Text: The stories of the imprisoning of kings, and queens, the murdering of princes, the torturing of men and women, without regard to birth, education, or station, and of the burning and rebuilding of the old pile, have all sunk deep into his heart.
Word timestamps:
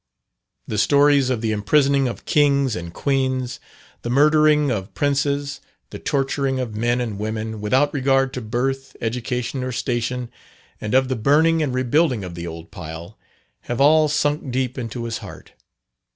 The 0.65 0.79
stories 0.79 1.29
of 1.29 1.41
the 1.41 1.51
imprisoning 1.51 2.07
of 2.07 2.25
kings, 2.25 2.75
and 2.75 2.91
queens, 2.91 3.59
the 4.01 4.09
murdering 4.09 4.71
of 4.71 4.95
princes, 4.95 5.61
the 5.91 5.99
torturing 5.99 6.57
of 6.59 6.73
men 6.75 6.99
and 6.99 7.19
women, 7.19 7.61
without 7.61 7.93
regard 7.93 8.33
to 8.33 8.41
birth, 8.41 8.97
education, 8.99 9.63
or 9.63 9.71
station, 9.71 10.31
and 10.81 10.95
of 10.95 11.07
the 11.07 11.15
burning 11.15 11.61
and 11.61 11.71
rebuilding 11.71 12.23
of 12.23 12.33
the 12.33 12.47
old 12.47 12.71
pile, 12.71 13.19
have 13.65 13.79
all 13.79 14.07
sunk 14.07 14.49
deep 14.49 14.75
into 14.75 15.03
his 15.03 15.19
heart. 15.19 15.53